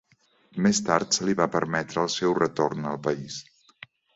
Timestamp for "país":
3.11-3.41